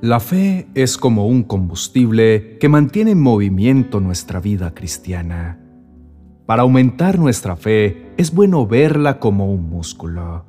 [0.00, 5.60] La fe es como un combustible que mantiene en movimiento nuestra vida cristiana.
[6.46, 10.46] Para aumentar nuestra fe es bueno verla como un músculo,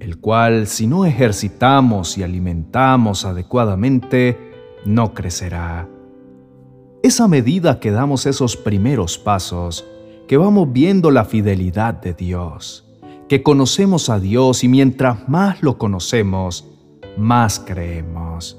[0.00, 4.36] el cual si no ejercitamos y alimentamos adecuadamente,
[4.84, 5.88] no crecerá.
[7.00, 9.86] Es a medida que damos esos primeros pasos
[10.26, 12.84] que vamos viendo la fidelidad de Dios,
[13.28, 16.66] que conocemos a Dios y mientras más lo conocemos,
[17.16, 18.58] más creemos.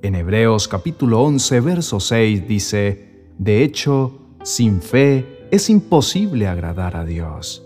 [0.00, 7.04] En Hebreos capítulo 11, verso 6 dice, De hecho, sin fe es imposible agradar a
[7.04, 7.62] Dios.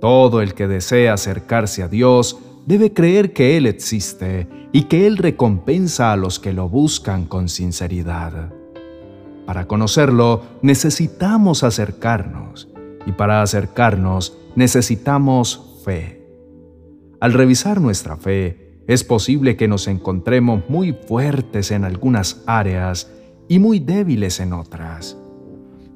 [0.00, 5.18] Todo el que desea acercarse a Dios debe creer que Él existe y que Él
[5.18, 8.52] recompensa a los que lo buscan con sinceridad.
[9.46, 12.68] Para conocerlo necesitamos acercarnos
[13.06, 16.26] y para acercarnos necesitamos fe.
[17.20, 23.10] Al revisar nuestra fe, es posible que nos encontremos muy fuertes en algunas áreas
[23.48, 25.16] y muy débiles en otras.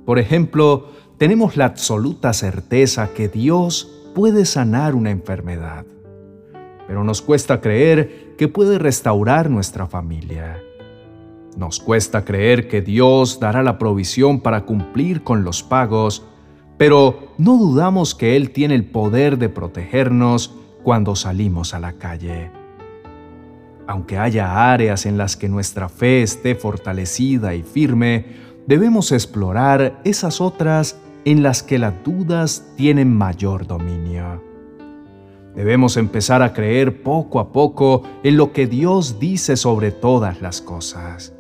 [0.07, 5.85] Por ejemplo, tenemos la absoluta certeza que Dios puede sanar una enfermedad,
[6.87, 10.61] pero nos cuesta creer que puede restaurar nuestra familia.
[11.57, 16.25] Nos cuesta creer que Dios dará la provisión para cumplir con los pagos,
[16.77, 22.51] pero no dudamos que Él tiene el poder de protegernos cuando salimos a la calle
[23.91, 28.25] aunque haya áreas en las que nuestra fe esté fortalecida y firme,
[28.69, 34.45] debemos explorar esas otras en las que las dudas tienen mayor dominio.
[35.57, 40.61] Debemos empezar a creer poco a poco en lo que Dios dice sobre todas las
[40.61, 41.35] cosas.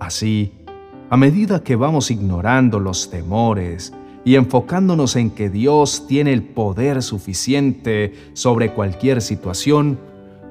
[0.00, 0.52] Así,
[1.10, 3.92] a medida que vamos ignorando los temores
[4.24, 9.98] y enfocándonos en que Dios tiene el poder suficiente sobre cualquier situación,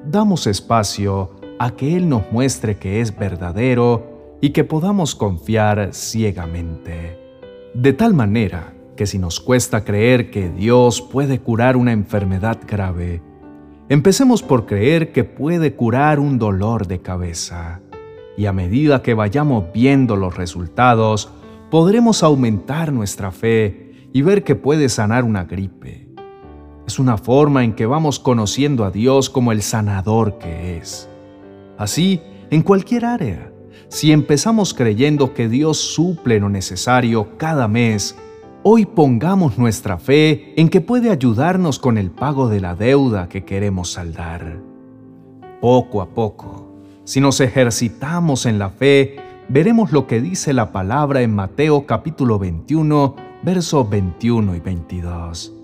[0.04, 7.18] damos espacio a que Él nos muestre que es verdadero y que podamos confiar ciegamente.
[7.74, 13.22] De tal manera que si nos cuesta creer que Dios puede curar una enfermedad grave,
[13.88, 17.80] empecemos por creer que puede curar un dolor de cabeza.
[18.38, 21.28] Y a medida que vayamos viendo los resultados,
[21.70, 26.08] podremos aumentar nuestra fe y ver que puede sanar una gripe
[26.88, 31.06] es una forma en que vamos conociendo a Dios como el sanador que es.
[31.76, 33.52] Así, en cualquier área,
[33.88, 38.16] si empezamos creyendo que Dios suple lo necesario cada mes,
[38.62, 43.44] hoy pongamos nuestra fe en que puede ayudarnos con el pago de la deuda que
[43.44, 44.58] queremos saldar.
[45.60, 46.67] Poco a poco,
[47.08, 49.16] si nos ejercitamos en la fe,
[49.48, 55.54] veremos lo que dice la palabra en Mateo capítulo 21, versos 21 y 22.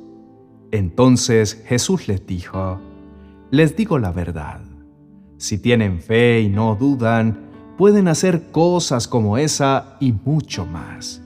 [0.70, 2.80] Entonces Jesús les dijo,
[3.50, 4.62] les digo la verdad,
[5.36, 11.20] si tienen fe y no dudan, pueden hacer cosas como esa y mucho más.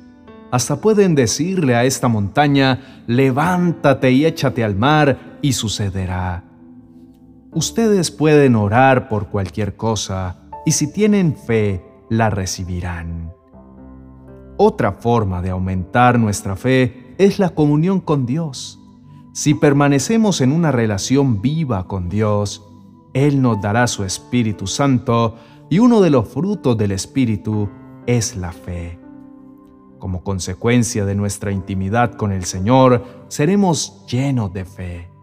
[0.50, 6.47] Hasta pueden decirle a esta montaña, levántate y échate al mar, y sucederá.
[7.52, 13.32] Ustedes pueden orar por cualquier cosa, y si tienen fe, la recibirán.
[14.58, 18.78] Otra forma de aumentar nuestra fe es la comunión con Dios.
[19.32, 22.68] Si permanecemos en una relación viva con Dios,
[23.14, 25.36] Él nos dará su Espíritu Santo
[25.70, 27.68] y uno de los frutos del Espíritu
[28.06, 28.98] es la fe.
[29.98, 35.17] Como consecuencia de nuestra intimidad con el Señor, seremos llenos de fe.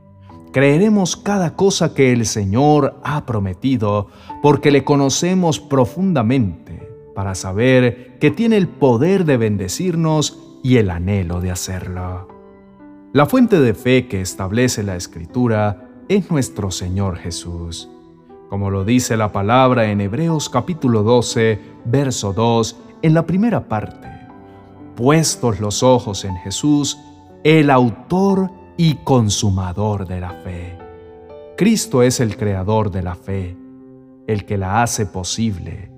[0.56, 4.08] Creeremos cada cosa que el Señor ha prometido
[4.42, 11.42] porque le conocemos profundamente para saber que tiene el poder de bendecirnos y el anhelo
[11.42, 12.30] de hacerlo.
[13.12, 17.90] La fuente de fe que establece la Escritura es nuestro Señor Jesús.
[18.50, 24.08] Como lo dice la palabra en Hebreos capítulo 12, verso 2, en la primera parte.
[24.96, 26.98] Puestos los ojos en Jesús,
[27.44, 30.78] el autor y consumador de la fe.
[31.58, 33.56] Cristo es el creador de la fe,
[34.28, 35.92] el que la hace posible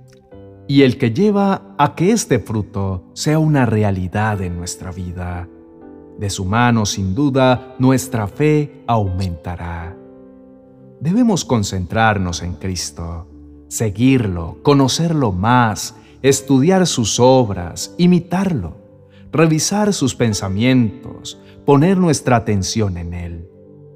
[0.68, 5.48] y el que lleva a que este fruto sea una realidad en nuestra vida.
[6.20, 9.96] De su mano, sin duda, nuestra fe aumentará.
[11.00, 13.28] Debemos concentrarnos en Cristo,
[13.70, 18.76] seguirlo, conocerlo más, estudiar sus obras, imitarlo,
[19.32, 23.50] revisar sus pensamientos, poner nuestra atención en Él.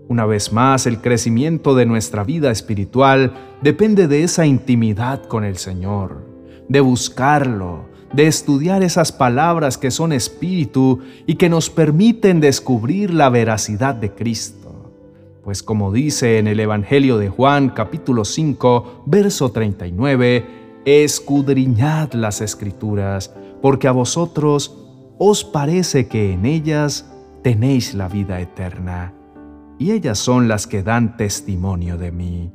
[0.10, 3.32] Una vez más, el crecimiento de nuestra vida espiritual
[3.62, 6.28] depende de esa intimidad con el Señor,
[6.68, 13.30] de buscarlo, de estudiar esas palabras que son espíritu y que nos permiten descubrir la
[13.30, 14.92] veracidad de Cristo.
[15.42, 23.34] Pues como dice en el Evangelio de Juan capítulo 5, verso 39, escudriñad las escrituras,
[23.62, 24.78] porque a vosotros
[25.18, 27.08] os parece que en ellas
[27.44, 29.14] tenéis la vida eterna,
[29.80, 32.54] y ellas son las que dan testimonio de mí.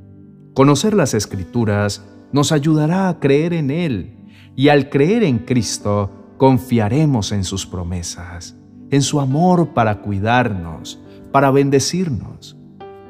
[0.54, 4.16] Conocer las escrituras nos ayudará a creer en Él,
[4.54, 8.56] y al creer en Cristo confiaremos en sus promesas,
[8.90, 11.00] en su amor para cuidarnos,
[11.32, 12.56] para bendecirnos.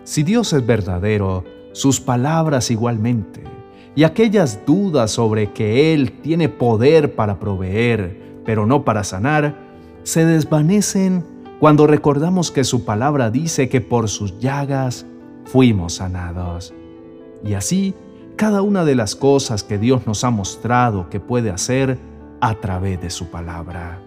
[0.04, 3.44] Si Dios es verdadero, sus palabras igualmente,
[3.94, 9.58] y aquellas dudas sobre que Él tiene poder para proveer, pero no para sanar,
[10.04, 15.06] se desvanecen cuando recordamos que su palabra dice que por sus llagas
[15.46, 16.74] fuimos sanados.
[17.42, 17.94] Y así,
[18.36, 21.98] cada una de las cosas que Dios nos ha mostrado que puede hacer
[22.42, 24.00] a través de su palabra.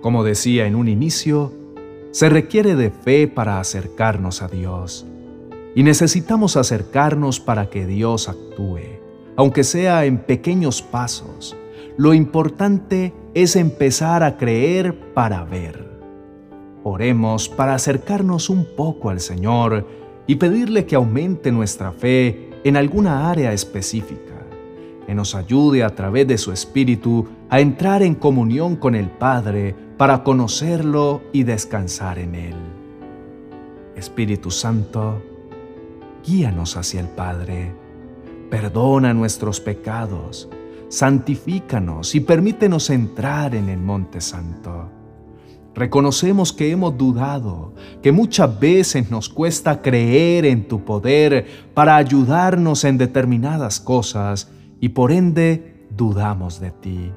[0.00, 1.52] Como decía en un inicio,
[2.12, 5.06] se requiere de fe para acercarnos a Dios.
[5.74, 9.00] Y necesitamos acercarnos para que Dios actúe,
[9.36, 11.56] aunque sea en pequeños pasos.
[11.96, 15.91] Lo importante es empezar a creer para ver.
[16.84, 19.86] Oremos para acercarnos un poco al Señor
[20.26, 24.46] y pedirle que aumente nuestra fe en alguna área específica,
[25.06, 29.74] que nos ayude a través de su Espíritu a entrar en comunión con el Padre
[29.96, 32.56] para conocerlo y descansar en Él.
[33.96, 35.22] Espíritu Santo,
[36.26, 37.72] guíanos hacia el Padre,
[38.50, 40.48] perdona nuestros pecados,
[40.88, 45.01] santifícanos y permítenos entrar en el Monte Santo.
[45.74, 47.72] Reconocemos que hemos dudado,
[48.02, 54.90] que muchas veces nos cuesta creer en tu poder para ayudarnos en determinadas cosas y
[54.90, 57.12] por ende dudamos de ti.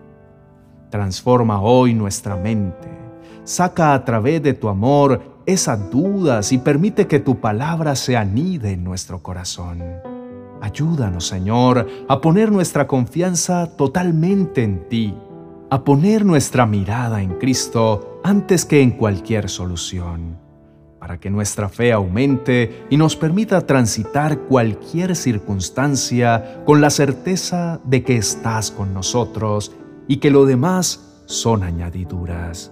[0.90, 2.88] Transforma hoy nuestra mente.
[3.44, 8.72] Saca a través de tu amor esas dudas y permite que tu palabra se anide
[8.72, 9.84] en nuestro corazón.
[10.62, 15.14] Ayúdanos, Señor, a poner nuestra confianza totalmente en ti,
[15.70, 20.38] a poner nuestra mirada en Cristo antes que en cualquier solución,
[21.00, 28.04] para que nuestra fe aumente y nos permita transitar cualquier circunstancia con la certeza de
[28.04, 29.76] que estás con nosotros
[30.08, 32.72] y que lo demás son añadiduras.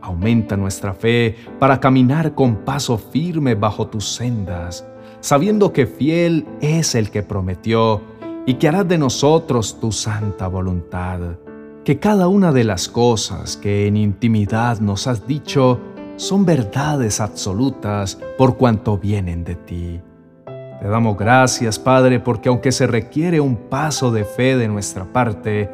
[0.00, 4.86] Aumenta nuestra fe para caminar con paso firme bajo tus sendas,
[5.20, 8.02] sabiendo que fiel es el que prometió
[8.46, 11.20] y que harás de nosotros tu santa voluntad
[11.84, 15.80] que cada una de las cosas que en intimidad nos has dicho
[16.16, 20.00] son verdades absolutas por cuanto vienen de ti.
[20.46, 25.70] Te damos gracias, Padre, porque aunque se requiere un paso de fe de nuestra parte,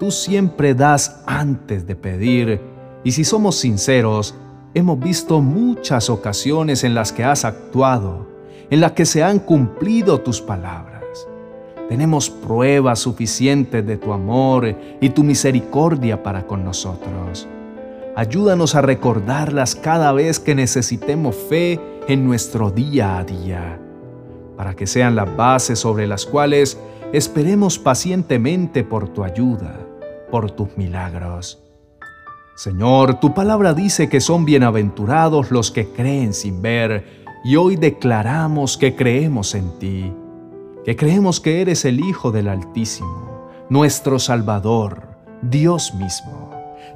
[0.00, 2.60] tú siempre das antes de pedir,
[3.04, 4.34] y si somos sinceros,
[4.74, 8.26] hemos visto muchas ocasiones en las que has actuado,
[8.70, 10.91] en las que se han cumplido tus palabras.
[11.92, 17.46] Tenemos pruebas suficientes de tu amor y tu misericordia para con nosotros.
[18.16, 21.78] Ayúdanos a recordarlas cada vez que necesitemos fe
[22.08, 23.78] en nuestro día a día,
[24.56, 26.80] para que sean las bases sobre las cuales
[27.12, 29.78] esperemos pacientemente por tu ayuda,
[30.30, 31.62] por tus milagros.
[32.56, 37.04] Señor, tu palabra dice que son bienaventurados los que creen sin ver,
[37.44, 40.10] y hoy declaramos que creemos en ti
[40.84, 45.08] que creemos que eres el Hijo del Altísimo, nuestro Salvador,
[45.40, 46.50] Dios mismo.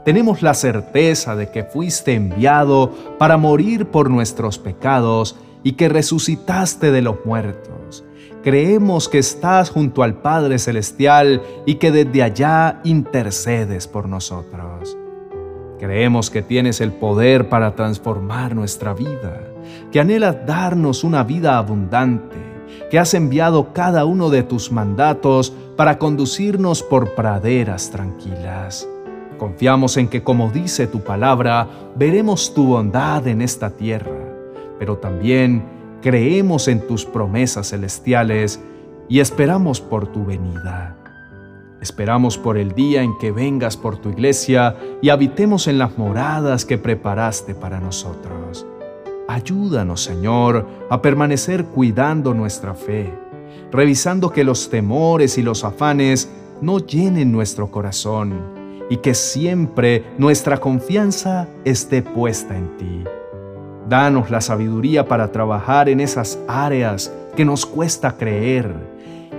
[0.05, 6.90] Tenemos la certeza de que fuiste enviado para morir por nuestros pecados y que resucitaste
[6.90, 8.05] de los muertos.
[8.43, 14.97] Creemos que estás junto al Padre Celestial y que desde allá intercedes por nosotros.
[15.78, 19.40] Creemos que tienes el poder para transformar nuestra vida,
[19.93, 22.56] que anhelas darnos una vida abundante
[22.90, 28.88] que has enviado cada uno de tus mandatos para conducirnos por praderas tranquilas.
[29.38, 34.16] Confiamos en que, como dice tu palabra, veremos tu bondad en esta tierra,
[34.78, 35.64] pero también
[36.00, 38.61] creemos en tus promesas celestiales
[39.08, 40.96] y esperamos por tu venida.
[41.80, 46.64] Esperamos por el día en que vengas por tu iglesia y habitemos en las moradas
[46.64, 48.66] que preparaste para nosotros.
[49.28, 53.12] Ayúdanos, Señor, a permanecer cuidando nuestra fe,
[53.73, 56.30] revisando que los temores y los afanes
[56.61, 58.40] no llenen nuestro corazón
[58.88, 63.04] y que siempre nuestra confianza esté puesta en ti.
[63.88, 68.75] Danos la sabiduría para trabajar en esas áreas que nos cuesta creer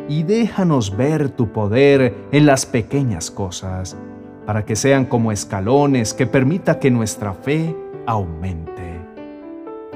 [0.09, 3.97] y déjanos ver tu poder en las pequeñas cosas,
[4.45, 7.75] para que sean como escalones que permita que nuestra fe
[8.05, 8.76] aumente.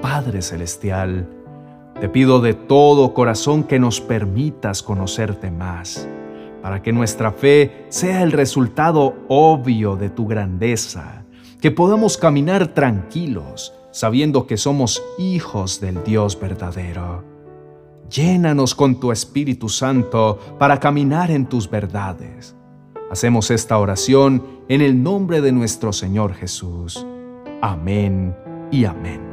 [0.01, 1.29] Padre Celestial,
[1.99, 6.07] te pido de todo corazón que nos permitas conocerte más,
[6.63, 11.23] para que nuestra fe sea el resultado obvio de tu grandeza,
[11.59, 17.23] que podamos caminar tranquilos, sabiendo que somos hijos del Dios verdadero.
[18.09, 22.55] Llénanos con tu Espíritu Santo para caminar en tus verdades.
[23.11, 27.05] Hacemos esta oración en el nombre de nuestro Señor Jesús.
[27.61, 28.35] Amén
[28.71, 29.30] y amén.